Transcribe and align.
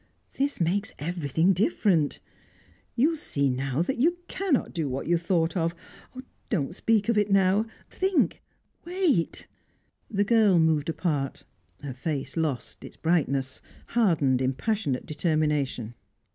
This 0.33 0.59
makes 0.59 0.93
everything 0.97 1.53
different. 1.53 2.19
You 2.95 3.09
will 3.09 3.15
see 3.17 3.51
that 3.55 3.99
you 3.99 4.17
cannot 4.27 4.73
do 4.73 4.89
what 4.89 5.05
you 5.05 5.15
thought 5.15 5.55
of! 5.55 5.75
Don't 6.49 6.73
speak 6.73 7.07
of 7.07 7.19
it 7.19 7.29
now 7.29 7.67
think 7.87 8.41
wait" 8.83 9.45
The 10.09 10.23
girl 10.23 10.57
moved 10.57 10.89
apart. 10.89 11.45
Her 11.83 11.93
face 11.93 12.35
lost 12.35 12.83
its 12.83 12.95
brightness; 12.95 13.61
hardened 13.89 14.41
in 14.41 14.53
passionate 14.53 15.05
determination. 15.05 15.93